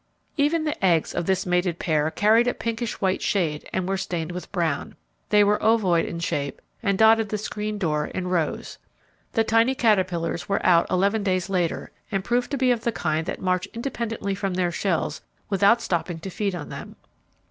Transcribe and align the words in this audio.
Even 0.35 0.63
the 0.63 0.83
eggs 0.83 1.13
of 1.13 1.27
this 1.27 1.45
mated 1.45 1.77
pair 1.77 2.09
carried 2.09 2.47
a 2.47 2.55
pinkish 2.55 2.99
white 3.01 3.21
shade 3.21 3.69
and 3.71 3.87
were 3.87 3.97
stained 3.97 4.31
with 4.31 4.51
brown. 4.51 4.95
They 5.29 5.43
were 5.43 5.61
ovoid 5.61 6.05
in 6.07 6.17
shape 6.17 6.59
and 6.81 6.97
dotted 6.97 7.29
the 7.29 7.37
screen 7.37 7.77
door 7.77 8.07
in 8.07 8.27
rows. 8.27 8.79
The 9.33 9.43
tiny 9.43 9.75
caterpillars 9.75 10.49
were 10.49 10.65
out 10.65 10.89
eleven 10.89 11.21
days 11.21 11.51
later 11.51 11.91
and 12.11 12.23
proved 12.23 12.49
to 12.49 12.57
be 12.57 12.71
of 12.71 12.83
the 12.83 12.91
kind 12.91 13.27
that 13.27 13.41
march 13.43 13.67
independently 13.75 14.33
from 14.33 14.55
their 14.55 14.71
shells 14.71 15.21
without 15.51 15.83
stopping 15.83 16.17
to 16.21 16.31
feed 16.31 16.55
on 16.55 16.69
them. 16.69 16.95